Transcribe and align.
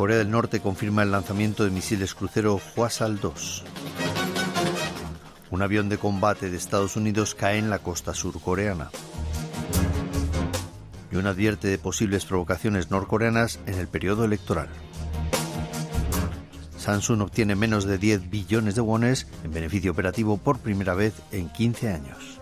Corea 0.00 0.16
del 0.16 0.30
Norte 0.30 0.60
confirma 0.60 1.02
el 1.02 1.10
lanzamiento 1.10 1.62
de 1.62 1.68
misiles 1.68 2.14
crucero 2.14 2.58
Hwasal 2.74 3.20
2. 3.20 3.64
Un 5.50 5.60
avión 5.60 5.90
de 5.90 5.98
combate 5.98 6.48
de 6.48 6.56
Estados 6.56 6.96
Unidos 6.96 7.34
cae 7.34 7.58
en 7.58 7.68
la 7.68 7.80
costa 7.80 8.14
surcoreana. 8.14 8.90
Y 11.12 11.16
un 11.16 11.26
advierte 11.26 11.68
de 11.68 11.76
posibles 11.76 12.24
provocaciones 12.24 12.90
norcoreanas 12.90 13.60
en 13.66 13.74
el 13.74 13.88
periodo 13.88 14.24
electoral. 14.24 14.70
Samsung 16.78 17.20
obtiene 17.20 17.54
menos 17.54 17.84
de 17.84 17.98
10 17.98 18.30
billones 18.30 18.76
de 18.76 18.80
wones 18.80 19.26
en 19.44 19.52
beneficio 19.52 19.92
operativo 19.92 20.38
por 20.38 20.60
primera 20.60 20.94
vez 20.94 21.12
en 21.30 21.50
15 21.50 21.92
años. 21.92 22.39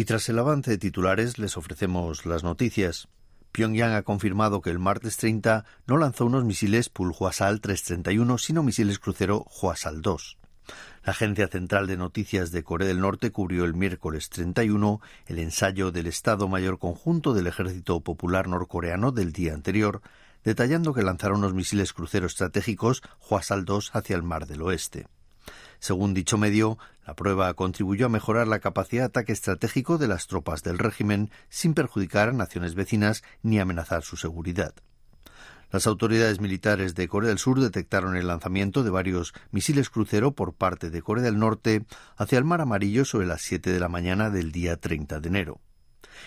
Y 0.00 0.06
tras 0.06 0.30
el 0.30 0.38
avance 0.38 0.70
de 0.70 0.78
titulares 0.78 1.36
les 1.36 1.58
ofrecemos 1.58 2.24
las 2.24 2.42
noticias. 2.42 3.08
Pyongyang 3.52 3.92
ha 3.92 4.02
confirmado 4.02 4.62
que 4.62 4.70
el 4.70 4.78
martes 4.78 5.18
30 5.18 5.66
no 5.86 5.98
lanzó 5.98 6.24
unos 6.24 6.42
misiles 6.42 6.88
Pulhuasal 6.88 7.60
331, 7.60 8.38
sino 8.38 8.62
misiles 8.62 8.98
crucero 8.98 9.44
Hwasal 9.44 10.00
2. 10.00 10.38
La 11.04 11.10
Agencia 11.12 11.48
Central 11.48 11.86
de 11.86 11.98
Noticias 11.98 12.50
de 12.50 12.64
Corea 12.64 12.88
del 12.88 13.00
Norte 13.00 13.30
cubrió 13.30 13.66
el 13.66 13.74
miércoles 13.74 14.30
31 14.30 15.02
el 15.26 15.38
ensayo 15.38 15.92
del 15.92 16.06
Estado 16.06 16.48
Mayor 16.48 16.78
Conjunto 16.78 17.34
del 17.34 17.48
Ejército 17.48 18.00
Popular 18.00 18.48
Norcoreano 18.48 19.12
del 19.12 19.34
día 19.34 19.52
anterior, 19.52 20.00
detallando 20.44 20.94
que 20.94 21.02
lanzaron 21.02 21.40
unos 21.40 21.52
misiles 21.52 21.92
crucero 21.92 22.26
estratégicos 22.26 23.02
Hwasal 23.28 23.66
2 23.66 23.90
hacia 23.92 24.16
el 24.16 24.22
Mar 24.22 24.46
del 24.46 24.62
Oeste. 24.62 25.08
Según 25.80 26.14
dicho 26.14 26.38
medio, 26.38 26.78
la 27.06 27.14
prueba 27.14 27.52
contribuyó 27.54 28.06
a 28.06 28.10
mejorar 28.10 28.46
la 28.46 28.60
capacidad 28.60 29.02
de 29.02 29.06
ataque 29.06 29.32
estratégico 29.32 29.98
de 29.98 30.08
las 30.08 30.26
tropas 30.26 30.62
del 30.62 30.78
régimen 30.78 31.30
sin 31.48 31.74
perjudicar 31.74 32.28
a 32.28 32.32
naciones 32.32 32.74
vecinas 32.74 33.24
ni 33.42 33.58
amenazar 33.58 34.02
su 34.02 34.16
seguridad. 34.16 34.74
Las 35.72 35.86
autoridades 35.86 36.40
militares 36.40 36.94
de 36.94 37.08
Corea 37.08 37.28
del 37.28 37.38
Sur 37.38 37.60
detectaron 37.60 38.16
el 38.16 38.26
lanzamiento 38.26 38.82
de 38.82 38.90
varios 38.90 39.32
misiles 39.52 39.88
crucero 39.88 40.32
por 40.32 40.52
parte 40.52 40.90
de 40.90 41.00
Corea 41.00 41.24
del 41.24 41.38
Norte 41.38 41.84
hacia 42.16 42.38
el 42.38 42.44
Mar 42.44 42.60
Amarillo 42.60 43.04
sobre 43.04 43.26
las 43.26 43.42
7 43.42 43.72
de 43.72 43.80
la 43.80 43.88
mañana 43.88 44.30
del 44.30 44.52
día 44.52 44.76
30 44.76 45.20
de 45.20 45.28
enero. 45.28 45.60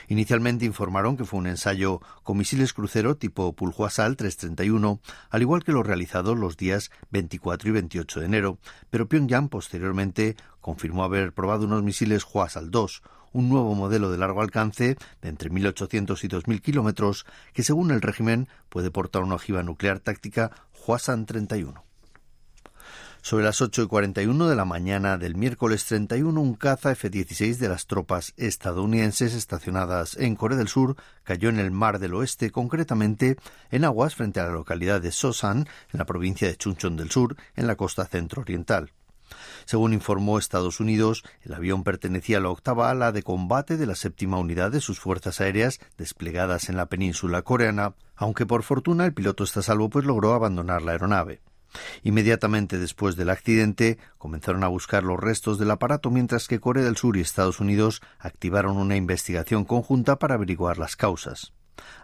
Inicialmente 0.07 0.65
informaron 0.65 1.17
que 1.17 1.25
fue 1.25 1.39
un 1.39 1.47
ensayo 1.47 2.01
con 2.23 2.37
misiles 2.37 2.73
crucero 2.73 3.15
tipo 3.15 3.53
Pulhuasal 3.53 4.15
331, 4.17 4.99
al 5.29 5.41
igual 5.41 5.63
que 5.63 5.71
lo 5.71 5.83
realizado 5.83 6.35
los 6.35 6.57
días 6.57 6.91
24 7.11 7.69
y 7.69 7.71
28 7.71 8.19
de 8.19 8.25
enero, 8.25 8.57
pero 8.89 9.07
Pyongyang 9.07 9.49
posteriormente 9.49 10.35
confirmó 10.61 11.03
haber 11.03 11.33
probado 11.33 11.65
unos 11.65 11.83
misiles 11.83 12.23
Hwasal 12.23 12.71
2, 12.71 13.03
un 13.33 13.49
nuevo 13.49 13.75
modelo 13.75 14.11
de 14.11 14.17
largo 14.17 14.41
alcance 14.41 14.97
de 15.21 15.29
entre 15.29 15.51
1.800 15.51 16.23
y 16.23 16.27
2.000 16.27 16.61
kilómetros 16.61 17.25
que, 17.53 17.63
según 17.63 17.91
el 17.91 18.01
régimen, 18.01 18.47
puede 18.69 18.91
portar 18.91 19.23
una 19.23 19.35
ojiva 19.35 19.63
nuclear 19.63 19.99
táctica 19.99 20.51
Hwasan 20.85 21.25
31. 21.25 21.92
Sobre 23.25 23.45
las 23.45 23.61
8 23.61 23.83
y 23.83 23.87
41 23.87 24.49
de 24.49 24.55
la 24.57 24.65
mañana 24.65 25.17
del 25.17 25.35
miércoles 25.35 25.85
31, 25.85 26.41
un 26.41 26.55
caza 26.55 26.91
F-16 26.91 27.55
de 27.55 27.69
las 27.69 27.87
tropas 27.87 28.33
estadounidenses 28.35 29.33
estacionadas 29.33 30.17
en 30.17 30.35
Corea 30.35 30.57
del 30.57 30.67
Sur 30.67 30.97
cayó 31.23 31.47
en 31.47 31.57
el 31.57 31.71
Mar 31.71 31.99
del 31.99 32.15
Oeste, 32.15 32.51
concretamente 32.51 33.37
en 33.71 33.85
aguas 33.85 34.15
frente 34.15 34.41
a 34.41 34.47
la 34.47 34.51
localidad 34.51 34.99
de 34.99 35.13
Sosan, 35.13 35.69
en 35.93 35.99
la 35.99 36.05
provincia 36.05 36.49
de 36.49 36.57
Chuncheon 36.57 36.97
del 36.97 37.11
Sur, 37.11 37.37
en 37.55 37.65
la 37.65 37.77
costa 37.77 38.05
centro-oriental. 38.05 38.91
Según 39.63 39.93
informó 39.93 40.37
Estados 40.37 40.81
Unidos, 40.81 41.23
el 41.43 41.53
avión 41.53 41.85
pertenecía 41.85 42.39
a 42.39 42.41
la 42.41 42.49
octava 42.49 42.89
ala 42.89 43.13
de 43.13 43.23
combate 43.23 43.77
de 43.77 43.85
la 43.85 43.95
séptima 43.95 44.37
unidad 44.37 44.69
de 44.69 44.81
sus 44.81 44.99
fuerzas 44.99 45.39
aéreas 45.39 45.79
desplegadas 45.97 46.67
en 46.67 46.75
la 46.75 46.87
península 46.87 47.41
coreana, 47.43 47.95
aunque 48.17 48.45
por 48.45 48.63
fortuna 48.63 49.05
el 49.05 49.13
piloto 49.13 49.45
está 49.45 49.61
salvo 49.61 49.89
pues 49.89 50.03
logró 50.03 50.33
abandonar 50.33 50.81
la 50.81 50.91
aeronave. 50.91 51.39
Inmediatamente 52.03 52.77
después 52.79 53.15
del 53.15 53.29
accidente 53.29 53.97
comenzaron 54.17 54.63
a 54.63 54.67
buscar 54.67 55.03
los 55.03 55.19
restos 55.19 55.57
del 55.59 55.71
aparato 55.71 56.09
mientras 56.11 56.47
que 56.47 56.59
Corea 56.59 56.83
del 56.83 56.97
Sur 56.97 57.17
y 57.17 57.21
Estados 57.21 57.59
Unidos 57.59 58.01
activaron 58.19 58.77
una 58.77 58.95
investigación 58.95 59.65
conjunta 59.65 60.17
para 60.17 60.35
averiguar 60.35 60.77
las 60.77 60.95
causas. 60.95 61.53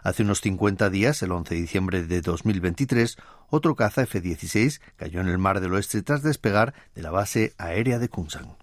Hace 0.02 0.22
unos 0.22 0.40
50 0.40 0.90
días, 0.90 1.22
el 1.22 1.32
11 1.32 1.54
de 1.54 1.60
diciembre 1.60 2.02
de 2.02 2.20
2023, 2.20 3.16
otro 3.48 3.76
caza 3.76 4.02
F-16 4.02 4.80
cayó 4.96 5.20
en 5.20 5.28
el 5.28 5.38
Mar 5.38 5.60
del 5.60 5.72
Oeste 5.74 6.02
tras 6.02 6.22
despegar 6.22 6.74
de 6.94 7.02
la 7.02 7.10
base 7.10 7.54
aérea 7.58 7.98
de 7.98 8.08
Kunsan. 8.08 8.56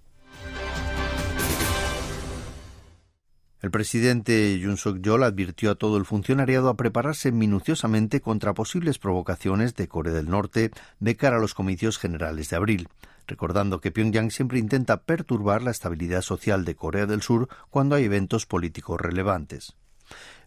El 3.60 3.72
presidente 3.72 4.60
Yoon 4.60 4.78
Suk-yeol 4.78 5.24
advirtió 5.24 5.72
a 5.72 5.76
todo 5.76 5.98
el 5.98 6.06
funcionariado 6.06 6.70
a 6.70 6.78
prepararse 6.78 7.32
minuciosamente 7.32 8.22
contra 8.22 8.54
posibles 8.54 9.00
provocaciones 9.00 9.74
de 9.74 9.88
Corea 9.88 10.14
del 10.14 10.30
Norte 10.30 10.70
de 11.00 11.16
cara 11.16 11.38
a 11.38 11.40
los 11.40 11.56
comicios 11.56 11.98
generales 11.98 12.52
de 12.52 12.56
abril, 12.56 12.88
recordando 13.26 13.82
que 13.82 13.92
Pyongyang 13.92 14.30
siempre 14.30 14.60
intenta 14.60 15.02
perturbar 15.02 15.64
la 15.64 15.72
estabilidad 15.72 16.22
social 16.22 16.66
de 16.66 16.76
Corea 16.76 17.08
del 17.08 17.24
Sur 17.24 17.50
cuando 17.72 17.96
hay 17.96 18.04
eventos 18.04 18.46
políticos 18.46 19.02
relevantes. 19.02 19.76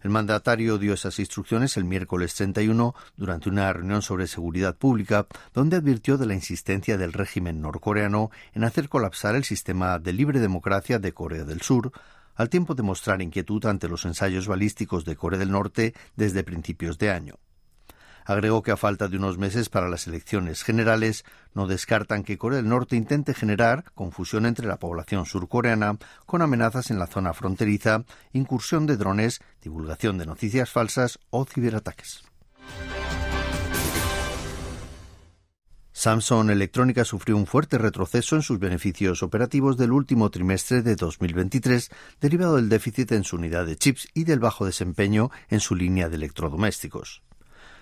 El 0.02 0.10
mandatario 0.10 0.78
dio 0.78 0.94
esas 0.94 1.18
instrucciones 1.18 1.76
el 1.76 1.84
miércoles 1.84 2.34
31 2.34 2.94
durante 3.16 3.48
una 3.48 3.72
reunión 3.72 4.02
sobre 4.02 4.28
seguridad 4.28 4.76
pública, 4.76 5.26
donde 5.52 5.76
advirtió 5.76 6.16
de 6.16 6.26
la 6.26 6.34
insistencia 6.34 6.96
del 6.96 7.12
régimen 7.12 7.60
norcoreano 7.60 8.30
en 8.54 8.62
hacer 8.64 8.88
colapsar 8.88 9.34
el 9.34 9.44
sistema 9.44 9.98
de 9.98 10.12
libre 10.12 10.38
democracia 10.38 11.00
de 11.00 11.12
Corea 11.12 11.44
del 11.44 11.60
Sur, 11.60 11.92
al 12.40 12.48
tiempo 12.48 12.74
de 12.74 12.82
mostrar 12.82 13.20
inquietud 13.20 13.66
ante 13.66 13.86
los 13.86 14.06
ensayos 14.06 14.48
balísticos 14.48 15.04
de 15.04 15.14
Corea 15.14 15.38
del 15.38 15.50
Norte 15.50 15.92
desde 16.16 16.42
principios 16.42 16.96
de 16.96 17.10
año. 17.10 17.34
Agregó 18.24 18.62
que 18.62 18.70
a 18.70 18.78
falta 18.78 19.08
de 19.08 19.18
unos 19.18 19.36
meses 19.36 19.68
para 19.68 19.90
las 19.90 20.06
elecciones 20.06 20.62
generales, 20.62 21.26
no 21.52 21.66
descartan 21.66 22.22
que 22.22 22.38
Corea 22.38 22.56
del 22.56 22.70
Norte 22.70 22.96
intente 22.96 23.34
generar 23.34 23.84
confusión 23.92 24.46
entre 24.46 24.66
la 24.66 24.78
población 24.78 25.26
surcoreana 25.26 25.98
con 26.24 26.40
amenazas 26.40 26.90
en 26.90 26.98
la 26.98 27.08
zona 27.08 27.34
fronteriza, 27.34 28.04
incursión 28.32 28.86
de 28.86 28.96
drones, 28.96 29.42
divulgación 29.60 30.16
de 30.16 30.24
noticias 30.24 30.70
falsas 30.70 31.18
o 31.28 31.44
ciberataques. 31.44 32.24
Samsung 36.00 36.48
Electrónica 36.48 37.04
sufrió 37.04 37.36
un 37.36 37.44
fuerte 37.44 37.76
retroceso 37.76 38.34
en 38.34 38.40
sus 38.40 38.58
beneficios 38.58 39.22
operativos 39.22 39.76
del 39.76 39.92
último 39.92 40.30
trimestre 40.30 40.80
de 40.80 40.96
2023, 40.96 41.90
derivado 42.22 42.56
del 42.56 42.70
déficit 42.70 43.12
en 43.12 43.22
su 43.22 43.36
unidad 43.36 43.66
de 43.66 43.76
chips 43.76 44.08
y 44.14 44.24
del 44.24 44.38
bajo 44.38 44.64
desempeño 44.64 45.30
en 45.50 45.60
su 45.60 45.74
línea 45.74 46.08
de 46.08 46.16
electrodomésticos. 46.16 47.22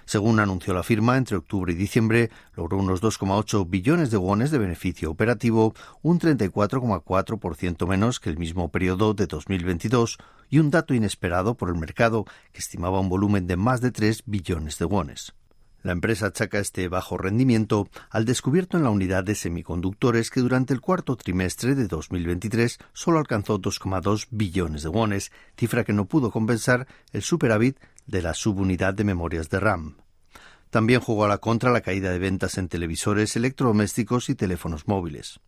Según 0.04 0.40
anunció 0.40 0.74
la 0.74 0.82
firma, 0.82 1.16
entre 1.16 1.36
octubre 1.36 1.72
y 1.72 1.76
diciembre 1.76 2.30
logró 2.56 2.78
unos 2.78 3.00
2,8 3.00 3.70
billones 3.70 4.10
de 4.10 4.16
wones 4.16 4.50
de 4.50 4.58
beneficio 4.58 5.12
operativo, 5.12 5.76
un 6.02 6.18
34,4% 6.18 7.86
menos 7.86 8.18
que 8.18 8.30
el 8.30 8.38
mismo 8.38 8.72
periodo 8.72 9.14
de 9.14 9.28
2022 9.28 10.18
y 10.50 10.58
un 10.58 10.72
dato 10.72 10.92
inesperado 10.92 11.54
por 11.54 11.68
el 11.68 11.76
mercado 11.76 12.24
que 12.52 12.58
estimaba 12.58 12.98
un 12.98 13.10
volumen 13.10 13.46
de 13.46 13.56
más 13.56 13.80
de 13.80 13.92
3 13.92 14.24
billones 14.26 14.76
de 14.76 14.86
wones. 14.86 15.37
La 15.82 15.92
empresa 15.92 16.26
achaca 16.26 16.58
este 16.58 16.88
bajo 16.88 17.16
rendimiento 17.16 17.88
al 18.10 18.24
descubierto 18.24 18.76
en 18.76 18.82
la 18.82 18.90
unidad 18.90 19.22
de 19.22 19.36
semiconductores 19.36 20.30
que 20.30 20.40
durante 20.40 20.74
el 20.74 20.80
cuarto 20.80 21.16
trimestre 21.16 21.76
de 21.76 21.86
2023 21.86 22.78
solo 22.92 23.18
alcanzó 23.18 23.60
2,2 23.60 24.26
billones 24.30 24.82
de 24.82 24.88
wones, 24.88 25.30
cifra 25.56 25.84
que 25.84 25.92
no 25.92 26.06
pudo 26.06 26.32
compensar 26.32 26.88
el 27.12 27.22
superávit 27.22 27.78
de 28.06 28.22
la 28.22 28.34
subunidad 28.34 28.92
de 28.94 29.04
memorias 29.04 29.50
de 29.50 29.60
RAM. 29.60 29.96
También 30.70 31.00
jugó 31.00 31.24
a 31.24 31.28
la 31.28 31.38
contra 31.38 31.70
la 31.70 31.80
caída 31.80 32.10
de 32.10 32.18
ventas 32.18 32.58
en 32.58 32.68
televisores, 32.68 33.36
electrodomésticos 33.36 34.28
y 34.28 34.34
teléfonos 34.34 34.88
móviles. 34.88 35.40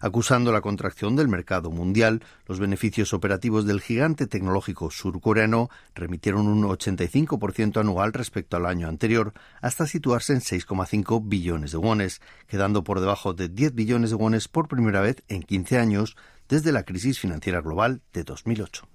Acusando 0.00 0.52
la 0.52 0.60
contracción 0.60 1.16
del 1.16 1.28
mercado 1.28 1.70
mundial, 1.70 2.22
los 2.46 2.60
beneficios 2.60 3.12
operativos 3.12 3.66
del 3.66 3.80
gigante 3.80 4.26
tecnológico 4.26 4.90
surcoreano 4.90 5.70
remitieron 5.94 6.46
un 6.46 6.62
85% 6.62 7.80
anual 7.80 8.12
respecto 8.12 8.56
al 8.56 8.66
año 8.66 8.88
anterior, 8.88 9.32
hasta 9.60 9.86
situarse 9.86 10.32
en 10.32 10.40
6,5 10.40 11.22
billones 11.24 11.72
de 11.72 11.78
wones, 11.78 12.20
quedando 12.46 12.84
por 12.84 13.00
debajo 13.00 13.34
de 13.34 13.48
10 13.48 13.74
billones 13.74 14.10
de 14.10 14.16
wones 14.16 14.48
por 14.48 14.68
primera 14.68 15.00
vez 15.00 15.22
en 15.28 15.42
15 15.42 15.78
años 15.78 16.16
desde 16.48 16.72
la 16.72 16.84
crisis 16.84 17.18
financiera 17.18 17.60
global 17.60 18.00
de 18.12 18.24
2008. 18.24 18.88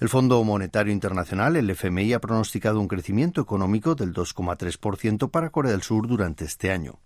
El 0.00 0.08
Fondo 0.08 0.42
Monetario 0.42 0.92
Internacional, 0.92 1.56
el 1.56 1.70
FMI, 1.70 2.12
ha 2.14 2.20
pronosticado 2.20 2.80
un 2.80 2.88
crecimiento 2.88 3.40
económico 3.40 3.94
del 3.94 4.12
2,3% 4.12 5.30
para 5.30 5.50
Corea 5.50 5.70
del 5.70 5.82
Sur 5.82 6.08
durante 6.08 6.44
este 6.44 6.72
año. 6.72 6.98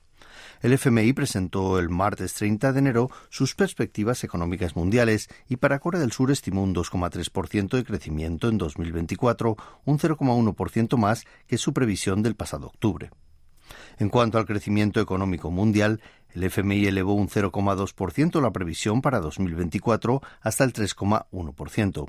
El 0.62 0.72
FMI 0.72 1.12
presentó 1.12 1.78
el 1.78 1.88
martes 1.88 2.34
30 2.34 2.72
de 2.72 2.78
enero 2.78 3.10
sus 3.28 3.54
perspectivas 3.54 4.24
económicas 4.24 4.76
mundiales 4.76 5.28
y 5.48 5.56
para 5.56 5.78
Corea 5.78 6.00
del 6.00 6.12
Sur 6.12 6.30
estimó 6.30 6.62
un 6.62 6.74
2,3% 6.74 7.76
de 7.76 7.84
crecimiento 7.84 8.48
en 8.48 8.58
2024, 8.58 9.56
un 9.84 9.98
0,1% 9.98 10.96
más 10.96 11.24
que 11.46 11.58
su 11.58 11.72
previsión 11.72 12.22
del 12.22 12.36
pasado 12.36 12.68
octubre. 12.68 13.10
En 13.98 14.08
cuanto 14.08 14.38
al 14.38 14.46
crecimiento 14.46 15.00
económico 15.00 15.50
mundial, 15.50 16.00
el 16.34 16.44
FMI 16.44 16.86
elevó 16.86 17.14
un 17.14 17.28
0,2% 17.28 18.40
la 18.40 18.50
previsión 18.52 19.00
para 19.00 19.20
2024 19.20 20.22
hasta 20.40 20.64
el 20.64 20.72
3,1%. 20.72 22.06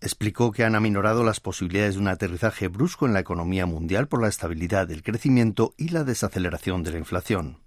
Explicó 0.00 0.52
que 0.52 0.64
han 0.64 0.74
aminorado 0.74 1.24
las 1.24 1.40
posibilidades 1.40 1.94
de 1.94 2.00
un 2.00 2.08
aterrizaje 2.08 2.68
brusco 2.68 3.06
en 3.06 3.14
la 3.14 3.20
economía 3.20 3.66
mundial 3.66 4.08
por 4.08 4.20
la 4.20 4.28
estabilidad 4.28 4.86
del 4.86 5.02
crecimiento 5.02 5.72
y 5.78 5.88
la 5.88 6.04
desaceleración 6.04 6.82
de 6.82 6.92
la 6.92 6.98
inflación. 6.98 7.65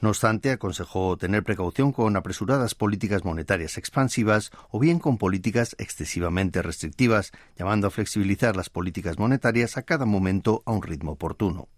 No 0.00 0.08
obstante, 0.08 0.50
aconsejó 0.50 1.18
tener 1.18 1.44
precaución 1.44 1.92
con 1.92 2.16
apresuradas 2.16 2.74
políticas 2.74 3.24
monetarias 3.24 3.76
expansivas 3.76 4.50
o 4.70 4.78
bien 4.78 4.98
con 4.98 5.18
políticas 5.18 5.76
excesivamente 5.78 6.62
restrictivas, 6.62 7.32
llamando 7.58 7.86
a 7.86 7.90
flexibilizar 7.90 8.56
las 8.56 8.70
políticas 8.70 9.18
monetarias 9.18 9.76
a 9.76 9.82
cada 9.82 10.06
momento 10.06 10.62
a 10.64 10.72
un 10.72 10.82
ritmo 10.82 11.12
oportuno. 11.12 11.68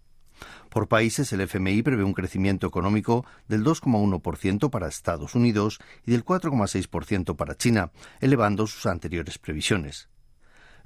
Por 0.68 0.88
países, 0.88 1.32
el 1.32 1.40
FMI 1.40 1.82
prevé 1.82 2.04
un 2.04 2.14
crecimiento 2.14 2.66
económico 2.66 3.26
del 3.48 3.64
2,1% 3.64 4.70
para 4.70 4.88
Estados 4.88 5.34
Unidos 5.34 5.80
y 6.06 6.12
del 6.12 6.24
4,6% 6.24 7.36
para 7.36 7.56
China, 7.56 7.90
elevando 8.20 8.66
sus 8.66 8.86
anteriores 8.86 9.38
previsiones. 9.38 10.11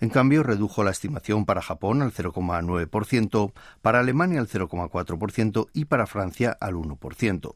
En 0.01 0.11
cambio, 0.11 0.43
redujo 0.43 0.85
la 0.85 0.91
estimación 0.91 1.45
para 1.45 1.63
Japón 1.63 2.03
al 2.03 2.13
0,9%, 2.13 3.53
para 3.83 4.01
Alemania 4.01 4.41
al 4.41 4.49
0,4% 4.49 5.69
y 5.73 5.87
para 5.87 6.07
Francia 6.07 6.57
al 6.61 6.75
1%. 6.75 7.55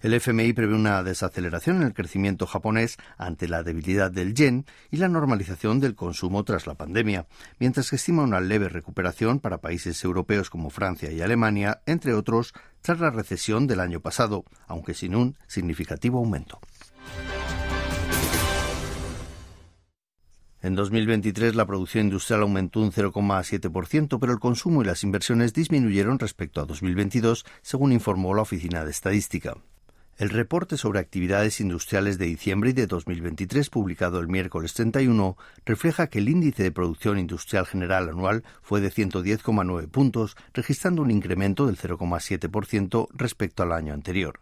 El 0.00 0.14
FMI 0.14 0.52
prevé 0.52 0.74
una 0.74 1.02
desaceleración 1.02 1.76
en 1.76 1.82
el 1.84 1.94
crecimiento 1.94 2.46
japonés 2.46 2.98
ante 3.16 3.48
la 3.48 3.62
debilidad 3.62 4.10
del 4.10 4.34
yen 4.34 4.66
y 4.90 4.96
la 4.96 5.08
normalización 5.08 5.80
del 5.80 5.94
consumo 5.94 6.44
tras 6.44 6.66
la 6.66 6.74
pandemia, 6.74 7.26
mientras 7.58 7.88
que 7.88 7.96
estima 7.96 8.22
una 8.22 8.40
leve 8.40 8.68
recuperación 8.68 9.38
para 9.38 9.60
países 9.60 10.02
europeos 10.02 10.50
como 10.50 10.70
Francia 10.70 11.12
y 11.12 11.20
Alemania, 11.20 11.82
entre 11.86 12.14
otros, 12.14 12.52
tras 12.80 12.98
la 12.98 13.10
recesión 13.10 13.66
del 13.66 13.80
año 13.80 14.00
pasado, 14.00 14.44
aunque 14.66 14.94
sin 14.94 15.14
un 15.14 15.36
significativo 15.46 16.18
aumento. 16.18 16.60
En 20.62 20.76
2023 20.76 21.56
la 21.56 21.66
producción 21.66 22.04
industrial 22.04 22.42
aumentó 22.42 22.78
un 22.78 22.92
0,7%, 22.92 24.20
pero 24.20 24.32
el 24.32 24.38
consumo 24.38 24.82
y 24.82 24.84
las 24.84 25.02
inversiones 25.02 25.52
disminuyeron 25.52 26.20
respecto 26.20 26.60
a 26.60 26.66
2022, 26.66 27.44
según 27.62 27.90
informó 27.90 28.32
la 28.32 28.42
Oficina 28.42 28.84
de 28.84 28.92
Estadística. 28.92 29.56
El 30.18 30.30
reporte 30.30 30.76
sobre 30.76 31.00
actividades 31.00 31.60
industriales 31.60 32.16
de 32.16 32.26
diciembre 32.26 32.70
y 32.70 32.74
de 32.74 32.86
2023, 32.86 33.70
publicado 33.70 34.20
el 34.20 34.28
miércoles 34.28 34.72
31, 34.74 35.36
refleja 35.66 36.06
que 36.06 36.20
el 36.20 36.28
índice 36.28 36.62
de 36.62 36.70
producción 36.70 37.18
industrial 37.18 37.66
general 37.66 38.08
anual 38.08 38.44
fue 38.62 38.80
de 38.80 38.92
110,9 38.92 39.88
puntos, 39.88 40.36
registrando 40.54 41.02
un 41.02 41.10
incremento 41.10 41.66
del 41.66 41.76
0,7% 41.76 43.08
respecto 43.14 43.64
al 43.64 43.72
año 43.72 43.94
anterior. 43.94 44.38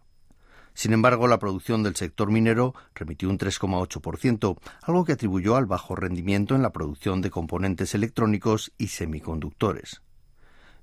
Sin 0.74 0.92
embargo, 0.92 1.28
la 1.28 1.38
producción 1.38 1.82
del 1.82 1.96
sector 1.96 2.30
minero 2.30 2.74
remitió 2.94 3.28
un 3.28 3.38
3,8%, 3.38 4.58
algo 4.82 5.04
que 5.04 5.12
atribuyó 5.12 5.56
al 5.56 5.66
bajo 5.66 5.96
rendimiento 5.96 6.54
en 6.54 6.62
la 6.62 6.72
producción 6.72 7.20
de 7.20 7.30
componentes 7.30 7.94
electrónicos 7.94 8.72
y 8.78 8.88
semiconductores. 8.88 10.02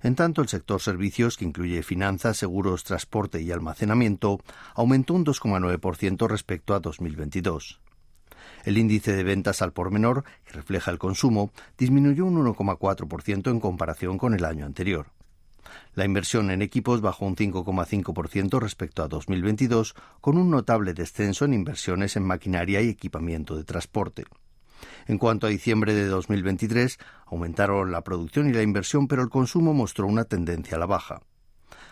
En 0.01 0.15
tanto, 0.15 0.41
el 0.41 0.47
sector 0.47 0.79
servicios, 0.79 1.37
que 1.37 1.45
incluye 1.45 1.81
finanzas, 1.81 2.37
seguros, 2.37 2.83
transporte 2.83 3.41
y 3.41 3.51
almacenamiento, 3.51 4.39
aumentó 4.75 5.15
un 5.15 5.25
2,9% 5.25 6.27
respecto 6.27 6.75
a 6.75 6.79
2022. 6.79 7.81
El 8.63 8.77
índice 8.77 9.15
de 9.15 9.23
ventas 9.23 9.61
al 9.61 9.73
por 9.73 9.91
menor, 9.91 10.23
que 10.45 10.53
refleja 10.53 10.91
el 10.91 10.99
consumo, 10.99 11.51
disminuyó 11.77 12.25
un 12.25 12.37
1,4% 12.45 13.49
en 13.49 13.59
comparación 13.59 14.17
con 14.17 14.33
el 14.33 14.45
año 14.45 14.65
anterior. 14.65 15.07
La 15.95 16.05
inversión 16.05 16.51
en 16.51 16.61
equipos 16.61 17.01
bajó 17.01 17.25
un 17.25 17.35
5,5% 17.35 18.59
respecto 18.59 19.03
a 19.03 19.07
2022, 19.07 19.95
con 20.21 20.37
un 20.37 20.49
notable 20.49 20.93
descenso 20.93 21.45
en 21.45 21.53
inversiones 21.53 22.15
en 22.15 22.23
maquinaria 22.23 22.81
y 22.81 22.89
equipamiento 22.89 23.55
de 23.55 23.63
transporte. 23.63 24.25
En 25.07 25.17
cuanto 25.17 25.47
a 25.47 25.49
diciembre 25.49 25.93
de 25.93 26.05
2023, 26.05 26.99
aumentaron 27.25 27.91
la 27.91 28.03
producción 28.03 28.49
y 28.49 28.53
la 28.53 28.61
inversión, 28.61 29.07
pero 29.07 29.23
el 29.23 29.29
consumo 29.29 29.73
mostró 29.73 30.07
una 30.07 30.25
tendencia 30.25 30.77
a 30.77 30.79
la 30.79 30.85
baja. 30.85 31.21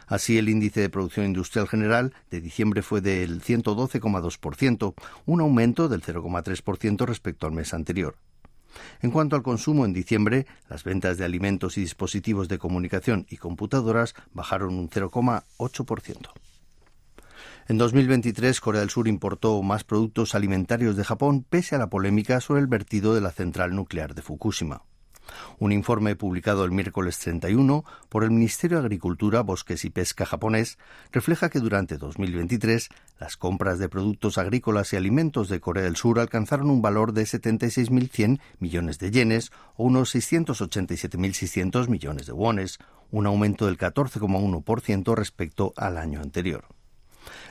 Así, 0.07 0.37
el 0.37 0.49
índice 0.49 0.81
de 0.81 0.89
producción 0.89 1.25
industrial 1.25 1.67
general 1.67 2.13
de 2.29 2.41
diciembre 2.41 2.81
fue 2.81 3.01
del 3.01 3.41
112,2%, 3.41 4.93
un 5.25 5.41
aumento 5.41 5.89
del 5.89 6.03
0,3% 6.03 7.05
respecto 7.05 7.47
al 7.47 7.53
mes 7.53 7.73
anterior. 7.73 8.15
En 9.01 9.11
cuanto 9.11 9.35
al 9.35 9.43
consumo 9.43 9.85
en 9.85 9.93
diciembre, 9.93 10.45
las 10.69 10.83
ventas 10.83 11.17
de 11.17 11.25
alimentos 11.25 11.77
y 11.77 11.81
dispositivos 11.81 12.47
de 12.47 12.57
comunicación 12.57 13.25
y 13.29 13.37
computadoras 13.37 14.15
bajaron 14.33 14.77
un 14.77 14.89
0,8%. 14.89 16.31
En 17.67 17.77
2023, 17.79 18.61
Corea 18.61 18.81
del 18.81 18.91
Sur 18.91 19.07
importó 19.07 19.61
más 19.63 19.83
productos 19.83 20.35
alimentarios 20.35 20.95
de 20.95 21.03
Japón 21.03 21.43
pese 21.49 21.75
a 21.75 21.79
la 21.79 21.89
polémica 21.89 22.39
sobre 22.39 22.61
el 22.61 22.67
vertido 22.67 23.15
de 23.15 23.21
la 23.21 23.31
central 23.31 23.75
nuclear 23.75 24.13
de 24.13 24.21
Fukushima. 24.21 24.83
Un 25.59 25.71
informe 25.71 26.15
publicado 26.15 26.65
el 26.65 26.71
miércoles 26.71 27.17
31 27.19 27.85
por 28.09 28.23
el 28.23 28.31
Ministerio 28.31 28.77
de 28.77 28.85
Agricultura, 28.85 29.41
Bosques 29.41 29.85
y 29.85 29.89
Pesca 29.89 30.25
japonés 30.25 30.77
refleja 31.11 31.49
que 31.49 31.59
durante 31.59 31.97
2023 31.97 32.89
las 33.19 33.37
compras 33.37 33.79
de 33.79 33.89
productos 33.89 34.37
agrícolas 34.37 34.93
y 34.93 34.97
alimentos 34.97 35.49
de 35.49 35.59
Corea 35.59 35.83
del 35.83 35.95
Sur 35.95 36.19
alcanzaron 36.19 36.69
un 36.69 36.81
valor 36.81 37.13
de 37.13 37.23
76.100 37.23 38.39
millones 38.59 38.99
de 38.99 39.11
yenes 39.11 39.51
o 39.75 39.85
unos 39.85 40.13
687.600 40.15 41.87
millones 41.87 42.25
de 42.25 42.33
wones, 42.33 42.79
un 43.11 43.25
aumento 43.25 43.65
del 43.65 43.77
14,1% 43.77 45.15
respecto 45.15 45.73
al 45.77 45.97
año 45.97 46.21
anterior. 46.21 46.74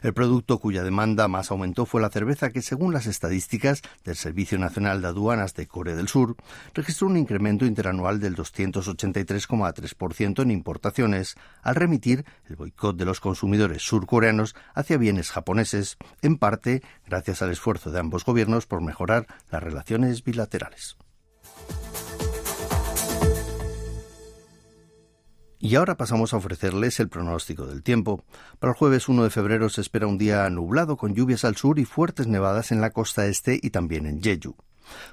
El 0.03 0.15
producto 0.15 0.59
cuya 0.59 0.83
demanda 0.83 1.29
más 1.29 1.51
aumentó 1.51 1.87
fue 1.87 2.01
la 2.01 2.11
cerveza 2.11 2.51
que, 2.51 2.63
según 2.63 2.93
las 2.93 3.07
estadísticas 3.07 3.83
del 4.05 4.17
Servicio 4.17 4.59
Nacional 4.59 5.03
de 5.03 5.09
Aduanas 5.09 5.55
de 5.55 5.67
Corea 5.67 5.97
del 5.97 6.09
Sur, 6.09 6.37
registró 6.75 7.09
un 7.09 7.17
incremento 7.17 7.67
interanual 7.67 8.21
del 8.21 8.37
283,3% 8.37 10.43
en 10.43 10.51
importaciones, 10.51 11.37
al 11.63 11.75
remitir 11.75 12.25
el 12.49 12.57
boicot 12.57 12.97
de 12.97 13.05
los 13.05 13.21
consumidores 13.21 13.83
surcoreanos 13.83 14.55
hacia 14.75 14.99
bienes 14.99 15.31
japoneses, 15.31 15.97
en 16.23 16.39
parte 16.39 16.83
gracias 17.07 17.43
al 17.43 17.51
esfuerzo 17.51 17.91
de 17.91 18.01
ambos 18.01 18.25
gobiernos 18.25 18.67
por 18.67 18.81
mejorar 18.81 19.27
las 19.51 19.63
relaciones 19.63 20.25
bilaterales. 20.25 20.97
Y 25.65 25.77
ahora 25.77 25.97
pasamos 25.97 26.35
a 26.35 26.37
ofrecerles 26.37 27.01
el 27.01 27.09
pronóstico 27.09 27.65
del 27.65 27.83
tiempo. 27.83 28.23
Para 28.59 28.73
el 28.73 28.77
jueves 28.77 29.09
1 29.09 29.25
de 29.25 29.31
febrero 29.31 29.71
se 29.71 29.81
espera 29.81 30.07
un 30.07 30.19
día 30.19 30.51
nublado 30.51 30.99
con 30.99 31.15
lluvias 31.15 31.43
al 31.47 31.57
sur 31.57 31.79
y 31.79 31.87
fuertes 31.87 32.27
nevadas 32.27 32.71
en 32.71 32.83
la 32.83 32.91
costa 32.91 33.25
este 33.25 33.59
y 33.63 33.71
también 33.71 34.05
en 34.05 34.23
Jeju. 34.23 34.57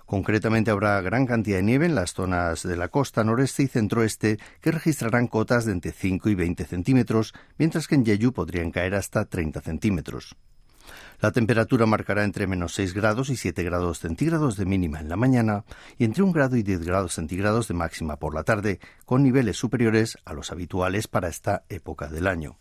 Concretamente 0.05 0.70
habrá 0.70 1.00
gran 1.00 1.25
cantidad 1.25 1.55
de 1.55 1.63
nieve 1.63 1.86
en 1.86 1.96
las 1.96 2.12
zonas 2.12 2.63
de 2.63 2.75
la 2.75 2.89
costa 2.89 3.24
noreste 3.24 3.63
y 3.63 3.67
centroeste 3.67 4.39
que 4.60 4.72
registrarán 4.74 5.27
cotas 5.27 5.63
de 5.63 5.72
entre 5.72 5.93
5 5.93 6.27
y 6.27 6.36
20 6.36 6.65
centímetros, 6.65 7.34
mientras 7.58 7.88
que 7.88 7.96
en 7.96 8.05
Jeju 8.05 8.34
podrían 8.34 8.72
caer 8.72 8.96
hasta 8.96 9.24
30 9.24 9.62
centímetros. 9.62 10.36
La 11.20 11.32
temperatura 11.32 11.86
marcará 11.86 12.24
entre 12.24 12.48
menos 12.48 12.74
6 12.74 12.94
grados 12.94 13.30
y 13.30 13.38
7 13.38 13.64
grados 13.64 14.00
centígrados 14.00 14.58
de 14.58 14.66
mínima 14.66 15.00
en 15.00 15.10
la 15.10 15.16
mañana 15.16 15.64
y 15.98 16.06
entre 16.06 16.24
1 16.24 16.34
grado 16.34 16.56
y 16.56 16.64
10 16.64 16.84
grados 16.84 17.14
centígrados 17.14 17.68
de 17.68 17.74
máxima 17.74 18.18
por 18.18 18.34
la 18.34 18.44
tarde, 18.44 18.80
con 19.06 19.24
niveles 19.24 19.58
superiores 19.58 20.18
a 20.26 20.34
los 20.34 20.52
habituales 20.52 21.08
para 21.08 21.30
esta 21.30 21.64
época 21.70 22.08
del 22.08 22.28
año. 22.28 22.58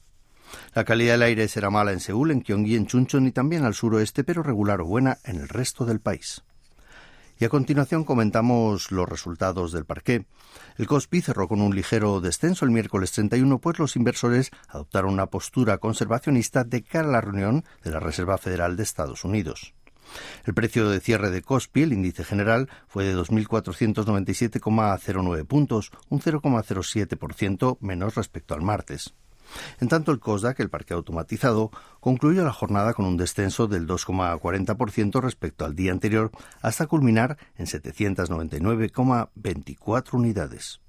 La 0.75 0.85
calidad 0.85 1.15
del 1.15 1.23
aire 1.23 1.49
será 1.49 1.71
mala 1.71 1.93
en 1.93 2.01
Seúl, 2.01 2.31
en 2.31 2.43
Gyeonggi, 2.43 2.77
en 2.77 2.87
Chuncheon 2.87 3.27
y 3.27 3.33
también 3.33 3.65
al 3.65 3.75
suroeste, 3.75 4.25
pero 4.25 4.43
regular 4.43 4.81
o 4.81 4.85
buena 4.85 5.19
en 5.25 5.37
el 5.37 5.49
resto 5.49 5.85
del 5.85 6.01
país. 6.01 6.43
Y 7.41 7.45
a 7.47 7.49
continuación 7.49 8.05
comentamos 8.05 8.93
los 8.93 9.09
resultados 9.09 9.73
del 9.73 9.87
parqué. 9.87 10.27
El 10.77 10.87
Kospi 10.87 11.23
cerró 11.23 11.49
con 11.49 11.63
un 11.63 11.75
ligero 11.75 12.21
descenso 12.21 12.67
el 12.67 12.71
miércoles 12.71 13.13
31, 13.13 13.61
pues 13.61 13.79
los 13.79 13.97
inversores 13.97 14.51
adoptaron 14.69 15.15
una 15.15 15.25
postura 15.25 15.79
conservacionista 15.79 16.65
de 16.65 16.83
cara 16.83 17.09
a 17.09 17.13
la 17.13 17.23
reunión 17.23 17.65
de 17.83 17.93
la 17.93 18.01
Reserva 18.01 18.37
Federal 18.37 18.77
de 18.77 18.83
Estados 18.83 19.25
Unidos. 19.25 19.73
El 20.45 20.53
precio 20.53 20.91
de 20.91 21.01
cierre 21.01 21.31
de 21.31 21.41
Kospi, 21.41 21.85
el 21.85 21.95
índice 21.95 22.25
general, 22.25 22.69
fue 22.89 23.05
de 23.05 23.17
2.497,09 23.17 25.47
puntos, 25.47 25.93
un 26.11 26.21
0,07% 26.21 27.79
menos 27.81 28.17
respecto 28.17 28.53
al 28.53 28.61
martes. 28.61 29.15
En 29.81 29.89
tanto, 29.89 30.13
el 30.13 30.21
COSDAC, 30.21 30.61
el 30.61 30.71
parque 30.71 30.95
automatizado, 30.95 31.73
concluyó 32.01 32.45
la 32.45 32.53
jornada 32.53 32.95
con 32.95 33.07
un 33.07 33.17
descenso 33.17 33.67
del 33.67 33.87
2,40% 33.87 35.21
respecto 35.21 35.65
al 35.65 35.75
día 35.75 35.91
anterior, 35.93 36.31
hasta 36.63 36.87
culminar 36.87 37.39
en 37.57 37.67
799,24 37.67 40.15
unidades. 40.15 40.81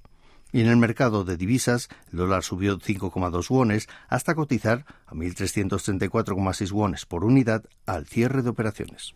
Y 0.53 0.61
en 0.61 0.67
el 0.67 0.77
mercado 0.77 1.23
de 1.23 1.37
divisas, 1.37 1.87
el 2.11 2.19
dólar 2.19 2.43
subió 2.43 2.77
5,2 2.77 3.49
wones 3.49 3.87
hasta 4.09 4.35
cotizar 4.35 4.85
a 5.07 5.13
1.334,6 5.13 6.71
wones 6.71 7.05
por 7.05 7.23
unidad 7.23 7.63
al 7.85 8.05
cierre 8.05 8.41
de 8.41 8.49
operaciones. 8.49 9.15